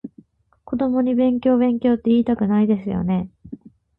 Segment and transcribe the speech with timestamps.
[0.65, 3.29] 子供に勉強勉強っていいたくないですよね？